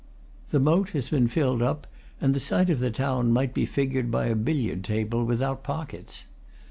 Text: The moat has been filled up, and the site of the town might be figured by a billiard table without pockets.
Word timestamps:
The 0.49 0.59
moat 0.59 0.89
has 0.97 1.09
been 1.09 1.27
filled 1.27 1.61
up, 1.61 1.85
and 2.19 2.33
the 2.33 2.39
site 2.39 2.71
of 2.71 2.79
the 2.79 2.89
town 2.89 3.31
might 3.31 3.53
be 3.53 3.67
figured 3.67 4.09
by 4.09 4.25
a 4.25 4.35
billiard 4.35 4.83
table 4.83 5.23
without 5.23 5.63
pockets. 5.63 6.25